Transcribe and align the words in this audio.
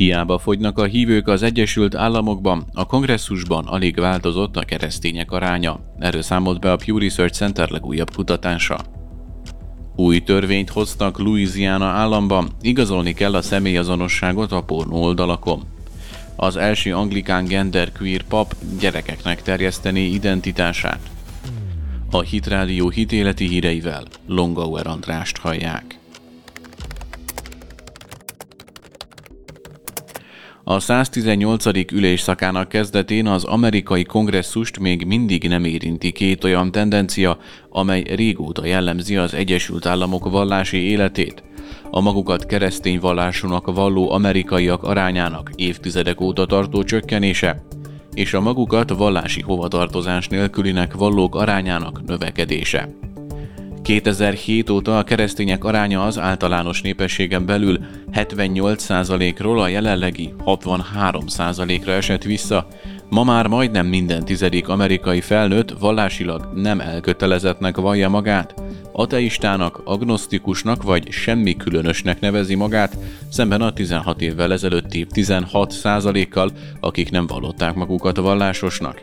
Hiába 0.00 0.38
fogynak 0.38 0.78
a 0.78 0.84
hívők 0.84 1.28
az 1.28 1.42
Egyesült 1.42 1.94
Államokban, 1.94 2.64
a 2.72 2.86
kongresszusban 2.86 3.66
alig 3.66 3.98
változott 3.98 4.56
a 4.56 4.64
keresztények 4.64 5.30
aránya. 5.30 5.80
Erről 5.98 6.22
számolt 6.22 6.60
be 6.60 6.72
a 6.72 6.76
Pew 6.76 6.98
Research 6.98 7.34
Center 7.34 7.70
legújabb 7.70 8.14
kutatása. 8.14 8.78
Új 9.96 10.18
törvényt 10.18 10.70
hoztak 10.70 11.18
Louisiana 11.18 11.86
államban, 11.86 12.48
igazolni 12.60 13.12
kell 13.12 13.34
a 13.34 13.42
személyazonosságot 13.42 14.52
a 14.52 14.62
pornó 14.62 15.02
oldalakon. 15.02 15.62
Az 16.36 16.56
első 16.56 16.94
anglikán 16.94 17.44
genderqueer 17.44 18.22
pap 18.22 18.54
gyerekeknek 18.80 19.42
terjeszteni 19.42 20.00
identitását. 20.00 21.00
A 22.10 22.20
Hitrádió 22.20 22.88
hitéleti 22.88 23.46
híreivel 23.46 24.04
Longauer 24.26 24.86
Andrást 24.86 25.38
hallják. 25.38 25.89
A 30.70 30.80
118. 30.80 31.92
ülésszakának 31.92 32.68
kezdetén 32.68 33.26
az 33.26 33.44
amerikai 33.44 34.04
kongresszust 34.04 34.78
még 34.78 35.04
mindig 35.04 35.48
nem 35.48 35.64
érinti 35.64 36.12
két 36.12 36.44
olyan 36.44 36.72
tendencia, 36.72 37.38
amely 37.70 38.02
régóta 38.02 38.66
jellemzi 38.66 39.16
az 39.16 39.34
Egyesült 39.34 39.86
Államok 39.86 40.30
vallási 40.30 40.76
életét. 40.76 41.42
A 41.90 42.00
magukat 42.00 42.46
keresztény 42.46 43.00
vallásúnak 43.00 43.74
valló 43.74 44.10
amerikaiak 44.10 44.82
arányának 44.82 45.50
évtizedek 45.54 46.20
óta 46.20 46.46
tartó 46.46 46.82
csökkenése, 46.82 47.62
és 48.14 48.34
a 48.34 48.40
magukat 48.40 48.90
vallási 48.90 49.40
hovatartozás 49.40 50.28
nélkülinek 50.28 50.94
vallók 50.94 51.34
arányának 51.34 52.06
növekedése. 52.06 52.88
2007 53.90 54.70
óta 54.70 54.98
a 54.98 55.02
keresztények 55.02 55.64
aránya 55.64 56.04
az 56.04 56.18
általános 56.18 56.80
népességen 56.82 57.46
belül 57.46 57.78
78%-ról 58.12 59.60
a 59.60 59.68
jelenlegi 59.68 60.34
63%-ra 60.44 61.92
esett 61.92 62.22
vissza. 62.22 62.66
Ma 63.08 63.24
már 63.24 63.46
majdnem 63.46 63.86
minden 63.86 64.24
tizedik 64.24 64.68
amerikai 64.68 65.20
felnőtt 65.20 65.78
vallásilag 65.78 66.52
nem 66.54 66.80
elkötelezettnek 66.80 67.76
vallja 67.76 68.08
magát, 68.08 68.54
ateistának, 68.92 69.80
agnosztikusnak 69.84 70.82
vagy 70.82 71.10
semmi 71.10 71.56
különösnek 71.56 72.20
nevezi 72.20 72.54
magát, 72.54 72.96
szemben 73.30 73.60
a 73.60 73.72
16 73.72 74.20
évvel 74.20 74.52
ezelőtti 74.52 75.06
16%-kal, 75.14 76.50
akik 76.80 77.10
nem 77.10 77.26
vallották 77.26 77.74
magukat 77.74 78.16
vallásosnak. 78.16 79.02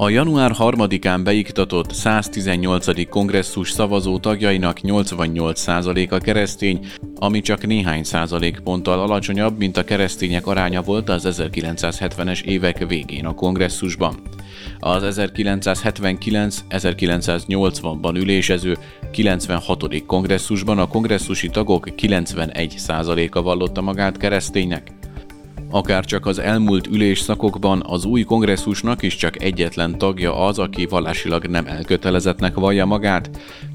A 0.00 0.08
január 0.08 0.52
3-án 0.58 1.20
beiktatott 1.24 1.92
118. 1.92 3.08
kongresszus 3.08 3.70
szavazó 3.70 4.18
tagjainak 4.18 4.78
88%-a 4.82 6.18
keresztény, 6.18 6.86
ami 7.14 7.40
csak 7.40 7.66
néhány 7.66 8.04
százalékponttal 8.04 9.00
alacsonyabb, 9.00 9.58
mint 9.58 9.76
a 9.76 9.84
keresztények 9.84 10.46
aránya 10.46 10.82
volt 10.82 11.08
az 11.08 11.42
1970-es 11.42 12.42
évek 12.42 12.86
végén 12.86 13.26
a 13.26 13.34
kongresszusban. 13.34 14.14
Az 14.78 15.20
1979-1980-ban 15.20 18.14
ülésező 18.14 18.76
96. 19.10 20.04
kongresszusban 20.06 20.78
a 20.78 20.88
kongresszusi 20.88 21.48
tagok 21.48 21.88
91%-a 21.96 23.42
vallotta 23.42 23.80
magát 23.80 24.16
kereszténynek. 24.16 24.97
Akár 25.70 26.04
csak 26.04 26.26
az 26.26 26.38
elmúlt 26.38 26.86
ülésszakokban 26.86 27.82
az 27.86 28.04
új 28.04 28.22
kongresszusnak 28.22 29.02
is 29.02 29.16
csak 29.16 29.42
egyetlen 29.42 29.98
tagja 29.98 30.46
az, 30.46 30.58
aki 30.58 30.86
vallásilag 30.86 31.46
nem 31.46 31.66
elkötelezettnek 31.66 32.54
vallja 32.54 32.84
magát, 32.84 33.30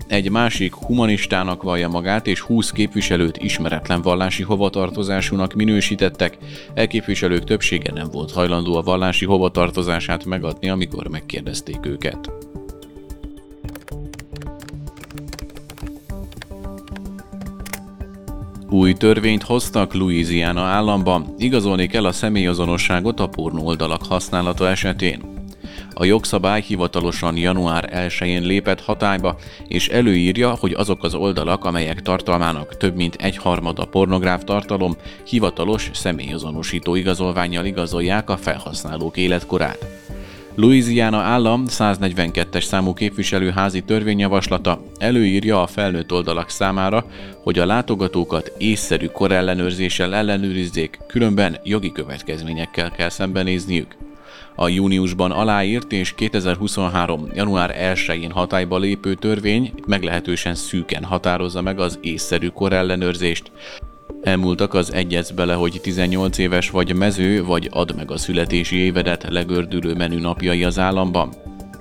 egy 0.07 0.31
másik 0.31 0.73
humanistának 0.73 1.63
vallja 1.63 1.89
magát, 1.89 2.27
és 2.27 2.39
20 2.39 2.71
képviselőt 2.71 3.37
ismeretlen 3.37 4.01
vallási 4.01 4.43
hovatartozásúnak 4.43 5.53
minősítettek, 5.53 6.37
e 6.73 6.87
képviselők 6.87 7.43
többsége 7.43 7.91
nem 7.91 8.07
volt 8.11 8.31
hajlandó 8.31 8.75
a 8.75 8.81
vallási 8.81 9.25
hovatartozását 9.25 10.25
megadni, 10.25 10.69
amikor 10.69 11.07
megkérdezték 11.07 11.85
őket. 11.85 12.31
Új 18.73 18.93
törvényt 18.93 19.43
hoztak 19.43 19.93
Louisiana 19.93 20.61
államban, 20.61 21.33
igazolni 21.37 21.87
kell 21.87 22.05
a 22.05 22.11
személyazonosságot 22.11 23.19
a 23.19 23.27
pornó 23.27 23.65
oldalak 23.65 24.05
használata 24.05 24.69
esetén. 24.69 25.21
A 25.93 26.05
jogszabály 26.05 26.61
hivatalosan 26.61 27.37
január 27.37 27.89
1-én 27.93 28.41
lépett 28.41 28.81
hatályba, 28.81 29.37
és 29.67 29.87
előírja, 29.87 30.55
hogy 30.59 30.71
azok 30.71 31.03
az 31.03 31.13
oldalak, 31.13 31.65
amelyek 31.65 32.01
tartalmának 32.01 32.77
több 32.77 32.95
mint 32.95 33.15
egyharmada 33.15 33.85
pornográf 33.85 34.43
tartalom, 34.43 34.95
hivatalos 35.27 35.89
személyazonosító 35.93 36.95
igazolványjal 36.95 37.65
igazolják 37.65 38.29
a 38.29 38.37
felhasználók 38.37 39.17
életkorát. 39.17 39.85
Louisiana 40.55 41.17
állam 41.17 41.63
142-es 41.67 42.63
számú 42.63 42.93
képviselőházi 42.93 43.81
törvényjavaslata 43.81 44.83
előírja 44.97 45.61
a 45.61 45.67
felnőtt 45.67 46.11
oldalak 46.11 46.49
számára, 46.49 47.05
hogy 47.43 47.59
a 47.59 47.65
látogatókat 47.65 48.51
észszerű 48.57 49.07
korellenőrzéssel 49.07 50.15
ellenőrizzék, 50.15 50.99
különben 51.07 51.59
jogi 51.63 51.91
következményekkel 51.91 52.91
kell 52.91 53.09
szembenézniük. 53.09 53.95
A 54.55 54.67
júniusban 54.67 55.31
aláírt 55.31 55.91
és 55.91 56.13
2023. 56.15 57.27
január 57.33 57.75
1-én 57.95 58.31
hatályba 58.31 58.77
lépő 58.77 59.13
törvény 59.13 59.73
meglehetősen 59.87 60.55
szűken 60.55 61.03
határozza 61.03 61.61
meg 61.61 61.79
az 61.79 61.99
észszerű 62.01 62.47
korellenőrzést, 62.47 63.51
Elmúltak 64.23 64.73
az 64.73 64.93
egyez 64.93 65.31
bele, 65.31 65.53
hogy 65.53 65.79
18 65.81 66.37
éves 66.37 66.69
vagy 66.69 66.95
mező, 66.95 67.43
vagy 67.45 67.69
ad 67.71 67.95
meg 67.95 68.11
a 68.11 68.17
születési 68.17 68.75
évedet 68.75 69.25
legördülő 69.29 69.93
menü 69.93 70.19
napjai 70.19 70.63
az 70.63 70.79
államban. 70.79 71.33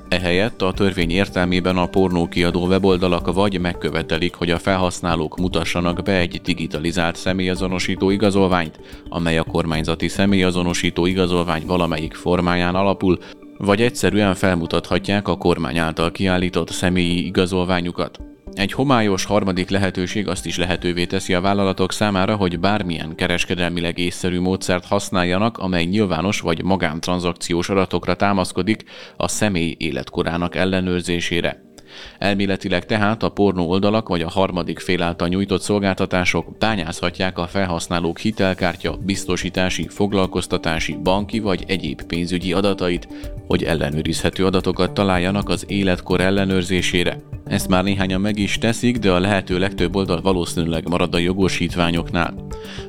Ehelyett 0.08 0.62
a 0.62 0.72
törvény 0.72 1.10
értelmében 1.10 1.76
a 1.76 1.86
pornókiadó 1.86 2.66
weboldalak 2.66 3.32
vagy 3.32 3.60
megkövetelik, 3.60 4.34
hogy 4.34 4.50
a 4.50 4.58
felhasználók 4.58 5.36
mutassanak 5.36 6.02
be 6.02 6.18
egy 6.18 6.40
digitalizált 6.44 7.16
személyazonosító 7.16 8.10
igazolványt, 8.10 8.80
amely 9.08 9.38
a 9.38 9.44
kormányzati 9.44 10.08
személyazonosító 10.08 11.06
igazolvány 11.06 11.62
valamelyik 11.66 12.14
formáján 12.14 12.74
alapul, 12.74 13.18
vagy 13.58 13.80
egyszerűen 13.80 14.34
felmutathatják 14.34 15.28
a 15.28 15.36
kormány 15.36 15.78
által 15.78 16.10
kiállított 16.10 16.70
személyi 16.70 17.26
igazolványukat. 17.26 18.31
Egy 18.54 18.72
homályos 18.72 19.24
harmadik 19.24 19.70
lehetőség 19.70 20.28
azt 20.28 20.46
is 20.46 20.56
lehetővé 20.56 21.04
teszi 21.04 21.34
a 21.34 21.40
vállalatok 21.40 21.92
számára, 21.92 22.36
hogy 22.36 22.60
bármilyen 22.60 23.14
kereskedelmileg 23.14 23.98
észszerű 23.98 24.40
módszert 24.40 24.86
használjanak, 24.86 25.58
amely 25.58 25.84
nyilvános 25.84 26.40
vagy 26.40 26.62
magántranszakciós 26.62 27.68
adatokra 27.68 28.14
támaszkodik 28.14 28.84
a 29.16 29.28
személy 29.28 29.74
életkorának 29.78 30.54
ellenőrzésére. 30.54 31.71
Elméletileg 32.18 32.86
tehát 32.86 33.22
a 33.22 33.28
pornó 33.28 33.68
oldalak 33.68 34.08
vagy 34.08 34.22
a 34.22 34.30
harmadik 34.30 34.78
fél 34.78 35.02
által 35.02 35.28
nyújtott 35.28 35.60
szolgáltatások 35.60 36.58
bányázhatják 36.58 37.38
a 37.38 37.46
felhasználók 37.46 38.18
hitelkártya, 38.18 38.98
biztosítási, 39.04 39.88
foglalkoztatási, 39.88 40.98
banki 41.02 41.40
vagy 41.40 41.64
egyéb 41.66 42.02
pénzügyi 42.02 42.52
adatait, 42.52 43.08
hogy 43.46 43.62
ellenőrizhető 43.62 44.46
adatokat 44.46 44.92
találjanak 44.92 45.48
az 45.48 45.64
életkor 45.68 46.20
ellenőrzésére. 46.20 47.18
Ezt 47.44 47.68
már 47.68 47.84
néhányan 47.84 48.20
meg 48.20 48.38
is 48.38 48.58
teszik, 48.58 48.98
de 48.98 49.10
a 49.10 49.20
lehető 49.20 49.58
legtöbb 49.58 49.96
oldal 49.96 50.20
valószínűleg 50.20 50.88
marad 50.88 51.14
a 51.14 51.18
jogosítványoknál. 51.18 52.34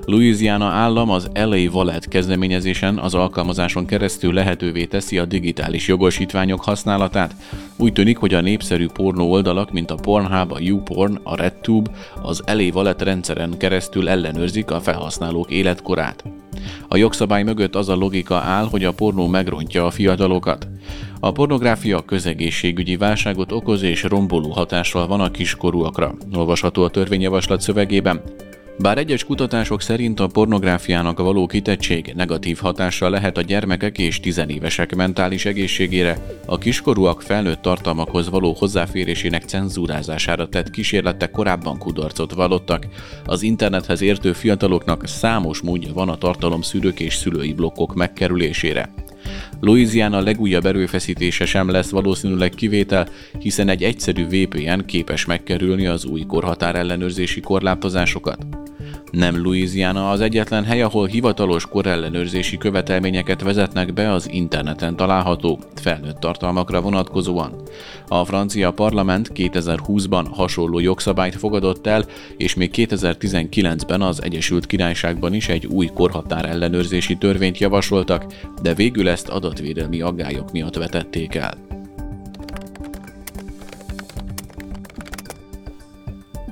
Louisiana 0.06 0.66
állam 0.66 1.09
az 1.09 1.30
LA 1.34 1.58
Wallet 1.72 2.08
kezdeményezésen 2.08 2.97
az 2.97 3.13
alkalmazáson 3.13 3.86
keresztül 3.86 4.34
lehetővé 4.34 4.86
teszi 4.86 5.18
a 5.18 5.25
digitális 5.25 5.88
jogosítványok 5.88 6.63
használatát. 6.63 7.36
Úgy 7.78 7.94
tűnik, 7.94 8.17
hogy 8.17 8.34
a 8.34 8.41
népszerű 8.41 8.88
pornó 8.88 9.31
oldalak, 9.31 9.72
mint 9.72 9.91
a 9.91 9.95
Pornhub, 9.95 10.51
a 10.51 10.59
YouPorn, 10.59 11.19
a 11.23 11.35
RedTube, 11.35 11.91
az 12.22 12.44
Wallet 12.73 13.01
rendszeren 13.01 13.57
keresztül 13.57 14.09
ellenőrzik 14.09 14.72
a 14.72 14.81
felhasználók 14.81 15.51
életkorát. 15.51 16.23
A 16.88 16.97
jogszabály 16.97 17.44
mögött 17.44 17.75
az 17.75 17.89
a 17.89 17.95
logika 17.95 18.36
áll, 18.36 18.65
hogy 18.65 18.83
a 18.83 18.94
pornó 18.94 19.27
megrontja 19.27 19.86
a 19.86 19.92
fiatalokat. 19.92 20.68
A 21.19 21.31
pornográfia 21.31 22.06
közegészségügyi 22.06 22.98
válságot 22.98 23.51
okoz 23.51 23.81
és 23.81 24.03
romboló 24.03 24.50
hatással 24.50 25.07
van 25.07 25.21
a 25.21 25.31
kiskorúakra. 25.31 26.15
Olvasható 26.36 26.83
a 26.83 26.89
törvényjavaslat 26.89 27.62
szövegében. 27.62 28.21
Bár 28.78 28.98
egyes 28.98 29.24
kutatások 29.24 29.81
szerint 29.81 30.20
a 30.20 30.28
pornográfiának 30.28 31.20
való 31.20 31.46
kitettség 31.46 32.14
negatív 32.16 32.58
hatással 32.58 33.10
lehet 33.10 33.38
a 33.38 33.42
gyermekek 33.42 33.98
és 33.98 34.20
tizenévesek 34.20 34.96
mentális 34.96 35.46
egészségére, 35.46 36.18
a 36.46 36.58
kiskorúak 36.58 37.22
felnőtt 37.22 37.62
tartalmakhoz 37.62 38.30
való 38.30 38.54
hozzáférésének 38.54 39.44
cenzúrázására 39.44 40.50
tett 40.50 40.70
kísérletek 40.70 41.31
korábban 41.31 41.78
kudarcot 41.78 42.34
vallottak. 42.34 42.88
Az 43.25 43.42
internethez 43.42 44.02
értő 44.02 44.34
fiataloknak 44.34 45.08
számos 45.08 45.62
módja 45.62 45.94
van 45.94 46.10
a 46.10 46.18
tartalomszűrők 46.18 47.00
és 47.00 47.16
szülői 47.16 47.54
blokkok 47.54 47.96
megkerülésére. 47.96 48.94
Louisiana 49.60 50.22
legújabb 50.22 50.66
erőfeszítése 50.66 51.46
sem 51.46 51.70
lesz 51.70 51.90
valószínűleg 51.90 52.50
kivétel, 52.50 53.08
hiszen 53.40 53.70
egy 53.70 53.84
egyszerű 53.84 54.25
VPN 54.25 54.80
képes 54.86 55.25
megkerülni 55.25 55.86
az 55.86 56.06
új 56.06 56.22
korhatár 56.22 56.75
ellenőrzési 56.75 57.40
korlátozásokat. 57.40 58.46
Nem 59.13 59.44
Louisiana 59.44 60.10
az 60.10 60.21
egyetlen 60.21 60.63
hely, 60.63 60.81
ahol 60.81 61.07
hivatalos 61.07 61.65
korellenőrzési 61.65 62.57
követelményeket 62.57 63.42
vezetnek 63.42 63.94
be 63.94 64.12
az 64.12 64.30
interneten 64.31 64.95
található, 64.95 65.60
felnőtt 65.75 66.19
tartalmakra 66.19 66.81
vonatkozóan. 66.81 67.62
A 68.07 68.25
francia 68.25 68.71
parlament 68.71 69.31
2020-ban 69.36 70.25
hasonló 70.31 70.80
jogszabályt 70.80 71.36
fogadott 71.36 71.88
el, 71.88 72.06
és 72.38 72.54
még 72.54 72.71
2019-ben 72.75 74.01
az 74.01 74.24
Egyesült 74.24 74.65
Királyságban 74.65 75.33
is 75.33 75.48
egy 75.48 75.65
új 75.65 75.88
korhatár 75.94 76.45
ellenőrzési 76.45 77.18
törvényt 77.18 77.57
javasoltak, 77.57 78.25
de 78.62 78.74
végül 78.74 79.10
ezt 79.10 79.30
adatvédelmi 79.30 80.01
aggályok 80.01 80.51
miatt 80.51 80.75
vetették 80.75 81.36
el. 81.36 81.73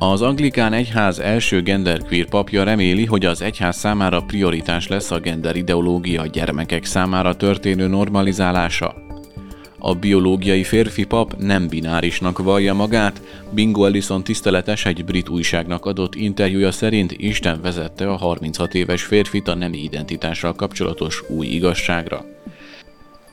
Az 0.04 0.22
anglikán 0.22 0.74
egyház 0.74 1.20
első 1.20 1.62
genderqueer 1.62 2.26
papja 2.26 2.64
reméli, 2.64 3.06
hogy 3.06 3.26
az 3.26 3.42
egyház 3.42 3.78
számára 3.78 4.22
prioritás 4.22 4.88
lesz 4.88 5.12
a 5.12 5.20
gender 5.20 5.56
ideológia 5.56 6.26
gyermekek 6.26 6.86
számára 6.86 7.36
történő 7.36 7.88
normalizálása. 7.88 8.96
A 9.80 9.94
biológiai 9.94 10.64
férfi 10.64 11.04
pap 11.04 11.36
nem 11.38 11.68
binárisnak 11.68 12.38
vallja 12.38 12.74
magát, 12.74 13.22
Bingo 13.52 13.86
Ellison 13.86 14.24
tiszteletes 14.24 14.86
egy 14.86 15.06
brit 15.06 15.30
újságnak 15.30 15.86
adott 15.86 16.16
interjúja 16.16 16.72
szerint 16.72 17.12
Isten 17.12 17.62
vezette 17.62 18.10
a 18.10 18.16
36 18.16 18.74
éves 18.74 19.04
férfit 19.04 19.48
a 19.48 19.56
nemi 19.56 19.78
identitással 19.78 20.54
kapcsolatos 20.54 21.24
új 21.30 21.48
igazságra. 21.48 22.26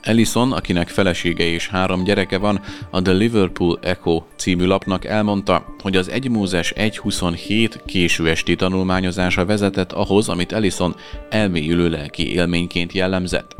Ellison, 0.03 0.53
akinek 0.53 0.89
felesége 0.89 1.45
és 1.45 1.69
három 1.69 2.05
gyereke 2.05 2.39
van, 2.39 2.61
a 2.91 3.03
The 3.03 3.13
Liverpool 3.13 3.79
Echo 3.83 4.23
című 4.37 4.65
lapnak 4.65 5.05
elmondta, 5.05 5.75
hogy 5.83 5.97
az 5.97 6.11
1 6.11 6.31
Mózes 6.31 6.73
1.27 6.77 7.75
késő 7.87 8.29
esti 8.29 8.57
tanulmányozása 8.57 9.45
vezetett 9.45 9.93
ahhoz, 9.93 10.29
amit 10.29 10.53
Ellison 10.53 10.95
elmélyülő 11.31 11.89
lelki 11.89 12.33
élményként 12.33 12.93
jellemzett. 12.93 13.57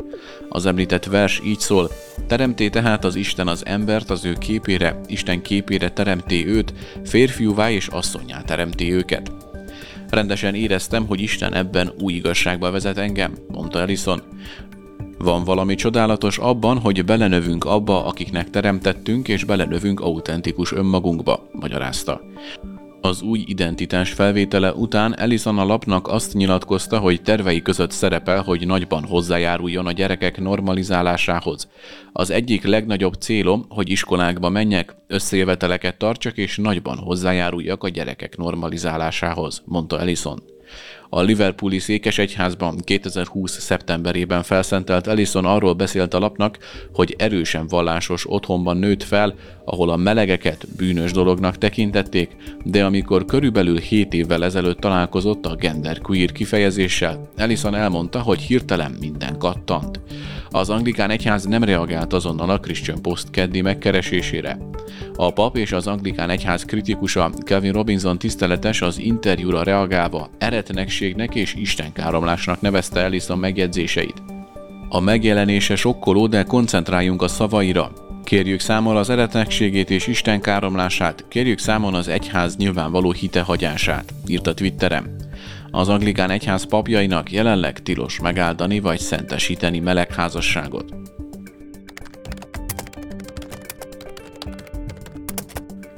Az 0.49 0.65
említett 0.65 1.05
vers 1.05 1.41
így 1.45 1.59
szól, 1.59 1.89
teremté 2.27 2.69
tehát 2.69 3.05
az 3.05 3.15
Isten 3.15 3.47
az 3.47 3.65
embert 3.65 4.09
az 4.09 4.25
ő 4.25 4.33
képére, 4.33 4.99
Isten 5.07 5.41
képére 5.41 5.89
teremté 5.89 6.45
őt, 6.45 6.73
férfiúvá 7.05 7.71
és 7.71 7.87
asszonyá 7.87 8.41
teremté 8.41 8.91
őket. 8.91 9.31
Rendesen 10.09 10.55
éreztem, 10.55 11.07
hogy 11.07 11.21
Isten 11.21 11.53
ebben 11.53 11.91
új 11.99 12.13
igazságba 12.13 12.71
vezet 12.71 12.97
engem, 12.97 13.33
mondta 13.47 13.79
Ellison. 13.79 14.21
Van 15.23 15.43
valami 15.43 15.75
csodálatos 15.75 16.37
abban, 16.37 16.79
hogy 16.79 17.05
belenövünk 17.05 17.65
abba, 17.65 18.05
akiknek 18.05 18.49
teremtettünk, 18.49 19.27
és 19.27 19.43
belenövünk 19.43 19.99
autentikus 19.99 20.71
önmagunkba, 20.71 21.47
magyarázta. 21.51 22.21
Az 23.01 23.21
új 23.21 23.43
identitás 23.45 24.11
felvétele 24.11 24.73
után 24.73 25.17
Ellison 25.17 25.57
a 25.57 25.65
lapnak 25.65 26.07
azt 26.07 26.33
nyilatkozta, 26.33 26.97
hogy 26.97 27.21
tervei 27.21 27.61
között 27.61 27.91
szerepel, 27.91 28.41
hogy 28.41 28.67
nagyban 28.67 29.03
hozzájáruljon 29.03 29.85
a 29.85 29.91
gyerekek 29.91 30.39
normalizálásához. 30.39 31.69
Az 32.13 32.29
egyik 32.29 32.63
legnagyobb 32.63 33.13
célom, 33.13 33.65
hogy 33.69 33.89
iskolákba 33.89 34.49
menjek, 34.49 34.95
összejöveteleket 35.07 35.97
tartsak 35.97 36.37
és 36.37 36.57
nagyban 36.57 36.97
hozzájáruljak 36.97 37.83
a 37.83 37.89
gyerekek 37.89 38.37
normalizálásához, 38.37 39.61
mondta 39.65 39.99
Ellison. 39.99 40.43
A 41.11 41.21
Liverpooli 41.21 41.79
székesegyházban 41.79 42.77
2020. 42.77 43.59
szeptemberében 43.59 44.43
felszentelt 44.43 45.07
Ellison 45.07 45.45
arról 45.45 45.73
beszélt 45.73 46.13
a 46.13 46.19
lapnak, 46.19 46.57
hogy 46.93 47.15
erősen 47.17 47.67
vallásos 47.67 48.29
otthonban 48.29 48.77
nőtt 48.77 49.03
fel, 49.03 49.35
ahol 49.69 49.89
a 49.89 49.95
melegeket 49.95 50.67
bűnös 50.77 51.11
dolognak 51.11 51.57
tekintették, 51.57 52.35
de 52.63 52.85
amikor 52.85 53.25
körülbelül 53.25 53.77
7 53.77 54.13
évvel 54.13 54.43
ezelőtt 54.43 54.79
találkozott 54.79 55.45
a 55.45 55.55
genderqueer 55.55 56.31
kifejezéssel, 56.31 57.29
Ellison 57.35 57.75
elmondta, 57.75 58.21
hogy 58.21 58.39
hirtelen 58.39 58.95
minden 58.99 59.37
kattant. 59.37 59.99
Az 60.49 60.69
anglikán 60.69 61.09
egyház 61.09 61.45
nem 61.45 61.63
reagált 61.63 62.13
azonnal 62.13 62.49
a 62.49 62.59
Christian 62.59 63.01
Post 63.01 63.29
keddi 63.29 63.61
megkeresésére. 63.61 64.57
A 65.15 65.33
pap 65.33 65.57
és 65.57 65.71
az 65.71 65.87
anglikán 65.87 66.29
egyház 66.29 66.65
kritikusa 66.65 67.31
Kevin 67.43 67.71
Robinson 67.71 68.17
tiszteletes 68.17 68.81
az 68.81 68.99
interjúra 68.99 69.63
reagálva 69.63 70.29
eretnekségnek 70.37 71.35
és 71.35 71.53
istenkáromlásnak 71.53 72.61
nevezte 72.61 72.99
Ellison 72.99 73.37
megjegyzéseit. 73.37 74.23
A 74.89 74.99
megjelenése 74.99 75.75
sokkoló, 75.75 76.27
de 76.27 76.43
koncentráljunk 76.43 77.21
a 77.21 77.27
szavaira. 77.27 78.08
Kérjük 78.23 78.59
számon 78.59 78.95
az 78.95 79.09
eretnekségét 79.09 79.89
és 79.89 80.07
Isten 80.07 80.41
káromlását, 80.41 81.25
kérjük 81.27 81.59
számon 81.59 81.93
az 81.93 82.07
egyház 82.07 82.55
nyilvánvaló 82.55 83.11
hitehagyását, 83.11 84.13
írta 84.27 84.53
Twitterem. 84.53 85.15
Az 85.71 85.89
anglikán 85.89 86.29
egyház 86.29 86.63
papjainak 86.63 87.31
jelenleg 87.31 87.79
tilos 87.79 88.19
megáldani 88.19 88.79
vagy 88.79 88.99
szentesíteni 88.99 89.79
melegházasságot. 89.79 90.93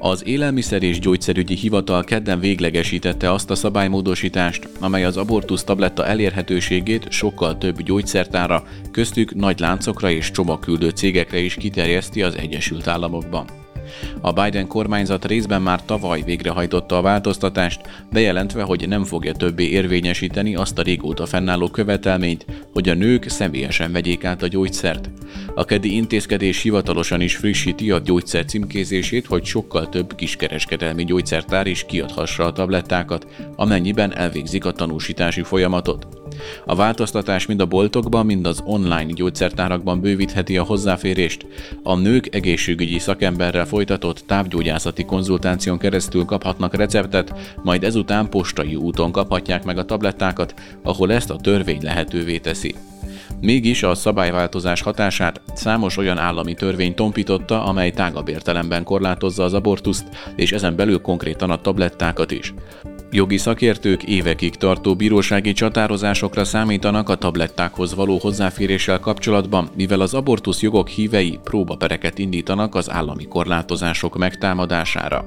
Az 0.03 0.25
Élelmiszer 0.25 0.83
és 0.83 0.99
Gyógyszerügyi 0.99 1.55
Hivatal 1.55 2.03
kedden 2.03 2.39
véglegesítette 2.39 3.31
azt 3.31 3.49
a 3.49 3.55
szabálymódosítást, 3.55 4.69
amely 4.79 5.05
az 5.05 5.17
abortusz 5.17 5.63
tabletta 5.63 6.05
elérhetőségét 6.05 7.11
sokkal 7.11 7.57
több 7.57 7.81
gyógyszertára, 7.81 8.63
köztük 8.91 9.35
nagy 9.35 9.59
láncokra 9.59 10.09
és 10.09 10.31
csomagküldő 10.31 10.89
cégekre 10.89 11.39
is 11.39 11.55
kiterjeszti 11.55 12.21
az 12.21 12.37
Egyesült 12.37 12.87
Államokban. 12.87 13.60
A 14.21 14.31
Biden 14.31 14.67
kormányzat 14.67 15.25
részben 15.25 15.61
már 15.61 15.85
tavaly 15.85 16.21
végrehajtotta 16.21 16.97
a 16.97 17.01
változtatást, 17.01 17.81
bejelentve, 18.11 18.63
hogy 18.63 18.87
nem 18.87 19.03
fogja 19.03 19.33
többé 19.33 19.63
érvényesíteni 19.63 20.55
azt 20.55 20.79
a 20.79 20.81
régóta 20.81 21.25
fennálló 21.25 21.67
követelményt, 21.67 22.45
hogy 22.73 22.89
a 22.89 22.93
nők 22.93 23.29
személyesen 23.29 23.91
vegyék 23.91 24.23
át 24.23 24.41
a 24.41 24.47
gyógyszert. 24.47 25.09
A 25.55 25.65
kedi 25.65 25.95
intézkedés 25.95 26.61
hivatalosan 26.61 27.21
is 27.21 27.35
frissíti 27.35 27.91
a 27.91 27.99
gyógyszer 27.99 28.45
címkézését, 28.45 29.25
hogy 29.25 29.45
sokkal 29.45 29.89
több 29.89 30.15
kiskereskedelmi 30.15 31.03
gyógyszertár 31.05 31.67
is 31.67 31.85
kiadhassa 31.85 32.45
a 32.45 32.51
tablettákat, 32.51 33.27
amennyiben 33.55 34.15
elvégzik 34.15 34.65
a 34.65 34.71
tanúsítási 34.71 35.43
folyamatot. 35.43 36.07
A 36.65 36.75
változtatás 36.75 37.45
mind 37.45 37.61
a 37.61 37.65
boltokban, 37.65 38.25
mind 38.25 38.45
az 38.45 38.61
online 38.65 39.11
gyógyszertárakban 39.11 40.01
bővítheti 40.01 40.57
a 40.57 40.63
hozzáférést. 40.63 41.45
A 41.83 41.95
nők 41.95 42.35
egészségügyi 42.35 42.99
szakemberrel 42.99 43.65
folytatott 43.65 44.23
távgyógyászati 44.27 45.05
konzultáción 45.05 45.77
keresztül 45.77 46.25
kaphatnak 46.25 46.75
receptet, 46.75 47.33
majd 47.63 47.83
ezután 47.83 48.29
postai 48.29 48.75
úton 48.75 49.11
kaphatják 49.11 49.63
meg 49.63 49.77
a 49.77 49.85
tablettákat, 49.85 50.53
ahol 50.83 51.11
ezt 51.11 51.29
a 51.29 51.35
törvény 51.35 51.81
lehetővé 51.81 52.37
teszi. 52.37 52.75
Mégis 53.41 53.83
a 53.83 53.95
szabályváltozás 53.95 54.81
hatását 54.81 55.41
számos 55.53 55.97
olyan 55.97 56.17
állami 56.17 56.53
törvény 56.53 56.93
tompította, 56.93 57.63
amely 57.63 57.91
tágabb 57.91 58.27
értelemben 58.27 58.83
korlátozza 58.83 59.43
az 59.43 59.53
abortuszt, 59.53 60.05
és 60.35 60.51
ezen 60.51 60.75
belül 60.75 61.01
konkrétan 61.01 61.49
a 61.49 61.61
tablettákat 61.61 62.31
is. 62.31 62.53
Jogi 63.13 63.37
szakértők 63.37 64.03
évekig 64.03 64.55
tartó 64.55 64.95
bírósági 64.95 65.53
csatározásokra 65.53 66.43
számítanak 66.43 67.09
a 67.09 67.15
tablettákhoz 67.15 67.95
való 67.95 68.17
hozzáféréssel 68.17 68.99
kapcsolatban, 68.99 69.69
mivel 69.75 69.99
az 69.99 70.13
abortusz 70.13 70.61
jogok 70.61 70.87
hívei 70.87 71.39
próbapereket 71.43 72.17
indítanak 72.17 72.75
az 72.75 72.89
állami 72.89 73.27
korlátozások 73.27 74.17
megtámadására. 74.17 75.25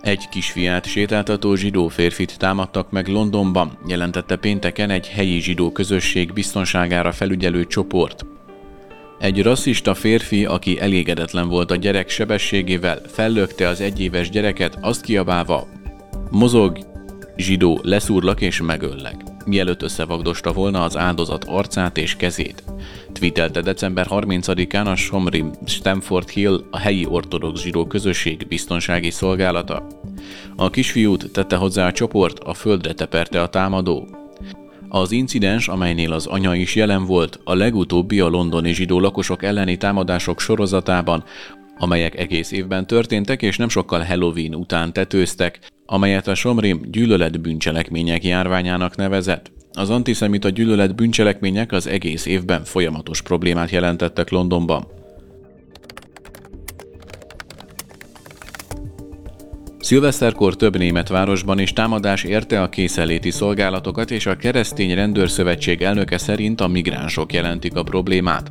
Egy 0.00 0.28
kisfiát 0.28 0.86
sétáltató 0.86 1.54
zsidó 1.54 1.88
férfit 1.88 2.38
támadtak 2.38 2.90
meg 2.90 3.08
Londonban, 3.08 3.78
jelentette 3.86 4.36
pénteken 4.36 4.90
egy 4.90 5.08
helyi 5.08 5.40
zsidó 5.40 5.72
közösség 5.72 6.32
biztonságára 6.32 7.12
felügyelő 7.12 7.66
csoport. 7.66 8.24
Egy 9.20 9.42
rasszista 9.42 9.94
férfi, 9.94 10.44
aki 10.44 10.80
elégedetlen 10.80 11.48
volt 11.48 11.70
a 11.70 11.76
gyerek 11.76 12.08
sebességével, 12.08 13.00
fellökte 13.06 13.68
az 13.68 13.80
egyéves 13.80 14.30
gyereket, 14.30 14.78
azt 14.80 15.02
kiabálva, 15.02 15.68
mozog, 16.30 16.78
zsidó, 17.36 17.80
leszúrlak 17.82 18.40
és 18.40 18.60
megöllek, 18.60 19.16
mielőtt 19.44 19.82
összevagdosta 19.82 20.52
volna 20.52 20.82
az 20.82 20.96
áldozat 20.96 21.44
arcát 21.44 21.98
és 21.98 22.16
kezét. 22.16 22.64
Twittelte 23.12 23.60
december 23.60 24.06
30-án 24.10 24.86
a 24.86 24.94
Somrim 24.94 25.52
Stamford 25.66 26.28
Hill 26.28 26.64
a 26.70 26.78
helyi 26.78 27.06
ortodox 27.06 27.60
zsidó 27.60 27.86
közösség 27.86 28.46
biztonsági 28.48 29.10
szolgálata. 29.10 29.86
A 30.56 30.70
kisfiút 30.70 31.32
tette 31.32 31.56
hozzá 31.56 31.86
a 31.86 31.92
csoport, 31.92 32.38
a 32.38 32.54
földre 32.54 32.92
teperte 32.92 33.42
a 33.42 33.48
támadó, 33.48 34.19
az 34.92 35.12
incidens, 35.12 35.68
amelynél 35.68 36.12
az 36.12 36.26
anya 36.26 36.54
is 36.54 36.74
jelen 36.74 37.04
volt, 37.04 37.40
a 37.44 37.54
legutóbbi 37.54 38.20
a 38.20 38.28
londoni 38.28 38.72
zsidó 38.72 39.00
lakosok 39.00 39.42
elleni 39.42 39.76
támadások 39.76 40.40
sorozatában, 40.40 41.24
amelyek 41.78 42.18
egész 42.18 42.50
évben 42.50 42.86
történtek, 42.86 43.42
és 43.42 43.56
nem 43.56 43.68
sokkal 43.68 44.00
Halloween 44.00 44.54
után 44.54 44.92
tetőztek, 44.92 45.58
amelyet 45.86 46.28
a 46.28 46.34
Somrim 46.34 46.80
gyűlölet 46.90 47.40
bűncselekmények 47.40 48.24
járványának 48.24 48.96
nevezett. 48.96 49.52
Az 49.72 49.90
antiszemita 49.90 50.48
gyűlölet 50.48 50.94
bűncselekmények 50.94 51.72
az 51.72 51.86
egész 51.86 52.26
évben 52.26 52.64
folyamatos 52.64 53.22
problémát 53.22 53.70
jelentettek 53.70 54.30
Londonban. 54.30 54.99
Szilveszterkor 59.80 60.56
több 60.56 60.76
német 60.78 61.08
városban 61.08 61.58
is 61.58 61.72
támadás 61.72 62.24
érte 62.24 62.62
a 62.62 62.68
készenléti 62.68 63.30
szolgálatokat, 63.30 64.10
és 64.10 64.26
a 64.26 64.36
keresztény 64.36 64.94
rendőrszövetség 64.94 65.82
elnöke 65.82 66.18
szerint 66.18 66.60
a 66.60 66.66
migránsok 66.66 67.32
jelentik 67.32 67.76
a 67.76 67.82
problémát. 67.82 68.50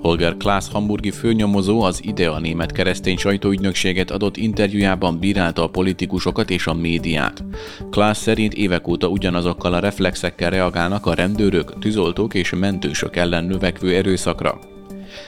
Holger 0.00 0.36
Klaas 0.36 0.64
hamburgi 0.72 1.10
főnyomozó 1.10 1.82
az 1.82 2.00
IDEA 2.04 2.38
német 2.38 2.72
keresztény 2.72 3.16
sajtóügynökséget 3.16 4.10
adott 4.10 4.36
interjújában 4.36 5.18
bírálta 5.18 5.62
a 5.62 5.68
politikusokat 5.68 6.50
és 6.50 6.66
a 6.66 6.74
médiát. 6.74 7.44
Klaas 7.90 8.16
szerint 8.16 8.54
évek 8.54 8.88
óta 8.88 9.08
ugyanazokkal 9.08 9.74
a 9.74 9.80
reflexekkel 9.80 10.50
reagálnak 10.50 11.06
a 11.06 11.14
rendőrök, 11.14 11.78
tűzoltók 11.78 12.34
és 12.34 12.50
mentősök 12.50 13.16
ellen 13.16 13.44
növekvő 13.44 13.94
erőszakra. 13.94 14.58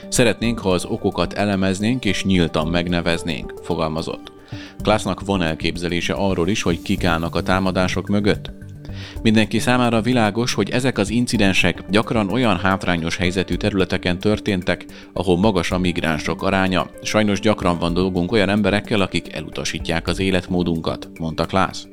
Szeretnénk, 0.08 0.58
ha 0.58 0.70
az 0.70 0.84
okokat 0.84 1.32
elemeznénk 1.32 2.04
és 2.04 2.24
nyíltan 2.24 2.68
megneveznénk, 2.68 3.54
fogalmazott. 3.62 4.33
Klaasnak 4.82 5.24
van 5.24 5.42
elképzelése 5.42 6.12
arról 6.12 6.48
is, 6.48 6.62
hogy 6.62 6.82
kik 6.82 7.04
állnak 7.04 7.34
a 7.34 7.42
támadások 7.42 8.08
mögött? 8.08 8.50
Mindenki 9.22 9.58
számára 9.58 10.00
világos, 10.00 10.54
hogy 10.54 10.70
ezek 10.70 10.98
az 10.98 11.10
incidensek 11.10 11.82
gyakran 11.90 12.30
olyan 12.30 12.58
hátrányos 12.58 13.16
helyzetű 13.16 13.54
területeken 13.54 14.18
történtek, 14.18 14.84
ahol 15.12 15.38
magas 15.38 15.70
a 15.70 15.78
migránsok 15.78 16.42
aránya. 16.42 16.90
Sajnos 17.02 17.40
gyakran 17.40 17.78
van 17.78 17.94
dolgunk 17.94 18.32
olyan 18.32 18.48
emberekkel, 18.48 19.00
akik 19.00 19.34
elutasítják 19.34 20.08
az 20.08 20.18
életmódunkat, 20.18 21.08
mondta 21.18 21.46
Klász. 21.46 21.86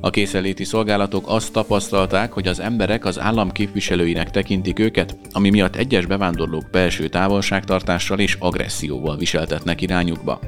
A 0.00 0.10
készeléti 0.10 0.64
szolgálatok 0.64 1.24
azt 1.28 1.52
tapasztalták, 1.52 2.32
hogy 2.32 2.48
az 2.48 2.60
emberek 2.60 3.04
az 3.04 3.20
állam 3.20 3.52
képviselőinek 3.52 4.30
tekintik 4.30 4.78
őket, 4.78 5.16
ami 5.32 5.50
miatt 5.50 5.76
egyes 5.76 6.06
bevándorlók 6.06 6.70
belső 6.70 7.08
távolságtartással 7.08 8.18
és 8.18 8.36
agresszióval 8.38 9.16
viseltetnek 9.16 9.80
irányukba. 9.80 10.40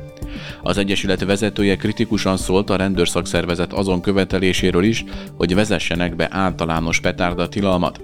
Az 0.63 0.79
Egyesület 0.79 1.25
vezetője 1.25 1.77
kritikusan 1.77 2.37
szólt 2.37 2.71
a 2.71 2.77
rendőrszakszervezet 2.77 3.73
azon 3.73 4.01
követeléséről 4.01 4.85
is, 4.85 5.05
hogy 5.37 5.55
vezessenek 5.55 6.17
be 6.17 6.29
általános 6.31 7.01
petárda 7.01 7.49
tilalmat. 7.49 8.01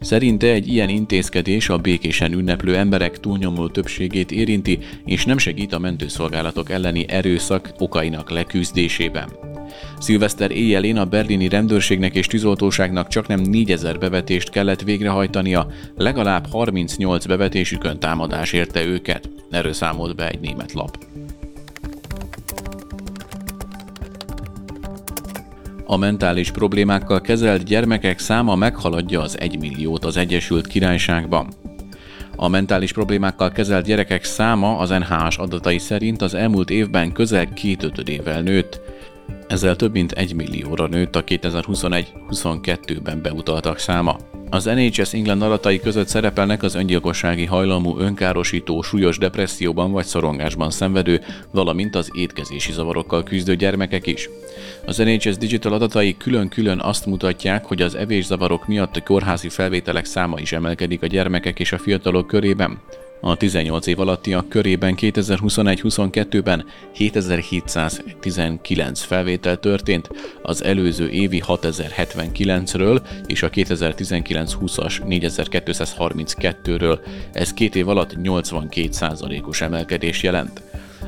Szerinte 0.00 0.46
egy 0.46 0.68
ilyen 0.68 0.88
intézkedés 0.88 1.68
a 1.68 1.78
békésen 1.78 2.32
ünneplő 2.32 2.76
emberek 2.76 3.20
túlnyomó 3.20 3.68
többségét 3.68 4.30
érinti, 4.30 4.78
és 5.04 5.24
nem 5.24 5.38
segít 5.38 5.72
a 5.72 5.78
mentőszolgálatok 5.78 6.70
elleni 6.70 7.04
erőszak 7.08 7.72
okainak 7.78 8.30
leküzdésében. 8.30 9.28
Szilveszter 9.98 10.50
éjjelén 10.50 10.96
a 10.96 11.04
berlini 11.04 11.48
rendőrségnek 11.48 12.14
és 12.14 12.26
tűzoltóságnak 12.26 13.08
csak 13.08 13.26
nem 13.26 13.40
4000 13.40 13.98
bevetést 13.98 14.50
kellett 14.50 14.82
végrehajtania, 14.82 15.66
legalább 15.96 16.46
38 16.50 17.26
bevetésükön 17.26 17.98
támadás 17.98 18.52
érte 18.52 18.84
őket. 18.84 19.28
Erről 19.50 19.72
számolt 19.72 20.16
be 20.16 20.28
egy 20.28 20.40
német 20.40 20.72
lap. 20.72 20.98
A 25.86 25.96
mentális 25.96 26.50
problémákkal 26.50 27.20
kezelt 27.20 27.64
gyermekek 27.64 28.18
száma 28.18 28.54
meghaladja 28.54 29.20
az 29.20 29.40
1 29.40 29.58
milliót 29.58 30.04
az 30.04 30.16
Egyesült 30.16 30.66
Királyságban. 30.66 31.48
A 32.36 32.48
mentális 32.48 32.92
problémákkal 32.92 33.50
kezelt 33.52 33.84
gyerekek 33.84 34.24
száma 34.24 34.78
az 34.78 34.88
NHS 34.88 35.38
adatai 35.38 35.78
szerint 35.78 36.22
az 36.22 36.34
elmúlt 36.34 36.70
évben 36.70 37.12
közel 37.12 37.52
két 37.52 37.82
ötödével 37.82 38.42
nőtt, 38.42 38.80
ezzel 39.48 39.76
több 39.76 39.92
mint 39.92 40.12
1 40.12 40.34
millióra 40.34 40.86
nőtt 40.86 41.16
a 41.16 41.24
2021-22-ben 41.24 43.22
beutaltak 43.22 43.78
száma. 43.78 44.16
Az 44.50 44.64
NHS 44.64 45.12
England 45.12 45.42
adatai 45.42 45.80
között 45.80 46.08
szerepelnek 46.08 46.62
az 46.62 46.74
öngyilkossági 46.74 47.44
hajlamú, 47.44 47.98
önkárosító, 47.98 48.82
súlyos 48.82 49.18
depresszióban 49.18 49.92
vagy 49.92 50.04
szorongásban 50.04 50.70
szenvedő, 50.70 51.20
valamint 51.50 51.96
az 51.96 52.10
étkezési 52.12 52.72
zavarokkal 52.72 53.22
küzdő 53.22 53.56
gyermekek 53.56 54.06
is. 54.06 54.28
Az 54.86 54.96
NHS 54.96 55.36
Digital 55.36 55.72
adatai 55.72 56.16
külön-külön 56.16 56.80
azt 56.80 57.06
mutatják, 57.06 57.64
hogy 57.64 57.82
az 57.82 57.94
evészavarok 57.94 58.66
miatt 58.66 58.96
a 58.96 59.02
kórházi 59.02 59.48
felvételek 59.48 60.04
száma 60.04 60.38
is 60.38 60.52
emelkedik 60.52 61.02
a 61.02 61.06
gyermekek 61.06 61.60
és 61.60 61.72
a 61.72 61.78
fiatalok 61.78 62.26
körében. 62.26 62.78
A 63.26 63.36
18 63.36 63.86
év 63.86 64.00
alattiak 64.00 64.48
körében 64.48 64.94
2021-22-ben 65.00 66.64
7719 66.92 69.00
felvétel 69.00 69.56
történt, 69.56 70.08
az 70.42 70.64
előző 70.64 71.08
évi 71.08 71.42
6079-ről 71.46 73.00
és 73.26 73.42
a 73.42 73.50
2019-20-as 73.50 75.00
4232-ről. 75.08 76.98
Ez 77.32 77.52
két 77.52 77.76
év 77.76 77.88
alatt 77.88 78.16
82%-os 78.22 79.60
emelkedés 79.60 80.22
jelent. 80.22 80.62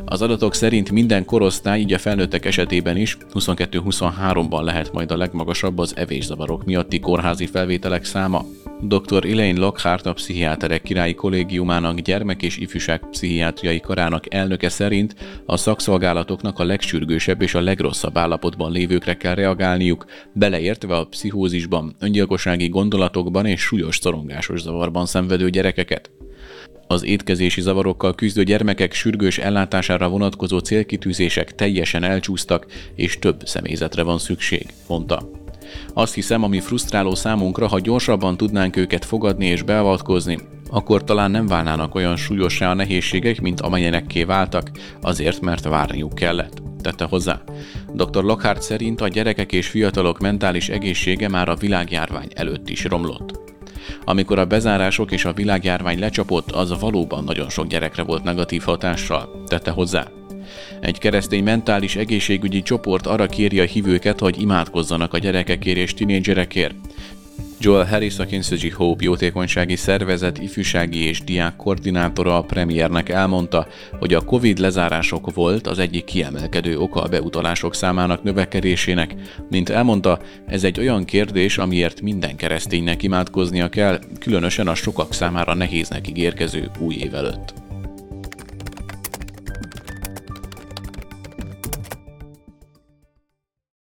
Az 0.04 0.22
adatok 0.22 0.54
szerint 0.54 0.90
minden 0.90 1.24
korosztály, 1.24 1.80
így 1.80 1.92
a 1.92 1.98
felnőttek 1.98 2.44
esetében 2.44 2.96
is 2.96 3.16
22-23-ban 3.34 4.62
lehet 4.62 4.92
majd 4.92 5.10
a 5.10 5.16
legmagasabb 5.16 5.78
az 5.78 5.96
evészavarok 5.96 6.64
miatti 6.64 7.00
kórházi 7.00 7.46
felvételek 7.46 8.04
száma. 8.04 8.44
Dr. 8.80 9.26
Elaine 9.26 9.58
Lockhart 9.58 10.06
a 10.06 10.12
Pszichiáterek 10.12 10.82
Királyi 10.82 11.14
Kollégiumának 11.14 12.00
gyermek- 12.00 12.42
és 12.42 12.56
ifjúság 12.56 13.00
pszichiátriai 13.10 13.80
karának 13.80 14.34
elnöke 14.34 14.68
szerint 14.68 15.14
a 15.46 15.56
szakszolgálatoknak 15.56 16.58
a 16.58 16.64
legsürgősebb 16.64 17.42
és 17.42 17.54
a 17.54 17.60
legrosszabb 17.60 18.18
állapotban 18.18 18.72
lévőkre 18.72 19.16
kell 19.16 19.34
reagálniuk, 19.34 20.04
beleértve 20.32 20.96
a 20.96 21.04
pszichózisban, 21.04 21.96
öngyilkossági 21.98 22.68
gondolatokban 22.68 23.46
és 23.46 23.60
súlyos 23.60 23.96
szorongásos 23.96 24.60
zavarban 24.60 25.06
szenvedő 25.06 25.50
gyerekeket. 25.50 26.10
Az 26.86 27.04
étkezési 27.04 27.60
zavarokkal 27.60 28.14
küzdő 28.14 28.42
gyermekek 28.42 28.92
sürgős 28.92 29.38
ellátására 29.38 30.08
vonatkozó 30.08 30.58
célkitűzések 30.58 31.54
teljesen 31.54 32.02
elcsúsztak, 32.02 32.66
és 32.94 33.18
több 33.18 33.40
személyzetre 33.44 34.02
van 34.02 34.18
szükség, 34.18 34.66
mondta. 34.88 35.45
Azt 35.94 36.14
hiszem, 36.14 36.42
ami 36.42 36.60
frusztráló 36.60 37.14
számunkra, 37.14 37.66
ha 37.66 37.80
gyorsabban 37.80 38.36
tudnánk 38.36 38.76
őket 38.76 39.04
fogadni 39.04 39.46
és 39.46 39.62
beavatkozni, 39.62 40.38
akkor 40.70 41.04
talán 41.04 41.30
nem 41.30 41.46
válnának 41.46 41.94
olyan 41.94 42.16
súlyossá 42.16 42.70
a 42.70 42.74
nehézségek, 42.74 43.40
mint 43.40 43.60
amilyenekké 43.60 44.24
váltak, 44.24 44.70
azért, 45.00 45.40
mert 45.40 45.64
várniuk 45.64 46.14
kellett 46.14 46.64
tette 46.86 47.04
hozzá. 47.04 47.42
Dr. 47.92 48.22
Lockhart 48.22 48.62
szerint 48.62 49.00
a 49.00 49.08
gyerekek 49.08 49.52
és 49.52 49.68
fiatalok 49.68 50.18
mentális 50.18 50.68
egészsége 50.68 51.28
már 51.28 51.48
a 51.48 51.54
világjárvány 51.54 52.28
előtt 52.34 52.68
is 52.68 52.84
romlott. 52.84 53.40
Amikor 54.04 54.38
a 54.38 54.44
bezárások 54.44 55.12
és 55.12 55.24
a 55.24 55.32
világjárvány 55.32 55.98
lecsapott, 55.98 56.50
az 56.50 56.80
valóban 56.80 57.24
nagyon 57.24 57.48
sok 57.48 57.66
gyerekre 57.66 58.02
volt 58.02 58.22
negatív 58.24 58.62
hatással, 58.62 59.42
tette 59.46 59.70
hozzá. 59.70 60.06
Egy 60.80 60.98
keresztény 60.98 61.42
mentális 61.42 61.96
egészségügyi 61.96 62.62
csoport 62.62 63.06
arra 63.06 63.26
kéri 63.26 63.60
a 63.60 63.64
hívőket, 63.64 64.20
hogy 64.20 64.40
imádkozzanak 64.40 65.14
a 65.14 65.18
gyerekekért 65.18 65.78
és 65.78 65.94
tinédzserekért. 65.94 66.74
Joel 67.60 67.86
Harris, 67.86 68.18
a 68.18 68.24
Kinsey 68.24 68.70
Hope 68.70 69.04
jótékonysági 69.04 69.76
szervezet 69.76 70.38
ifjúsági 70.38 71.04
és 71.04 71.24
diák 71.24 71.56
koordinátora 71.56 72.36
a 72.36 72.42
premiernek 72.42 73.08
elmondta, 73.08 73.66
hogy 73.98 74.14
a 74.14 74.24
Covid 74.24 74.58
lezárások 74.58 75.34
volt 75.34 75.66
az 75.66 75.78
egyik 75.78 76.04
kiemelkedő 76.04 76.78
oka 76.78 77.02
a 77.02 77.08
beutalások 77.08 77.74
számának 77.74 78.22
növekedésének. 78.22 79.14
Mint 79.50 79.68
elmondta, 79.68 80.18
ez 80.46 80.64
egy 80.64 80.78
olyan 80.80 81.04
kérdés, 81.04 81.58
amiért 81.58 82.00
minden 82.00 82.36
kereszténynek 82.36 83.02
imádkoznia 83.02 83.68
kell, 83.68 83.98
különösen 84.20 84.68
a 84.68 84.74
sokak 84.74 85.12
számára 85.12 85.54
nehéznek 85.54 86.08
ígérkező 86.08 86.70
új 86.78 86.94
év 86.94 87.14
előtt. 87.14 87.65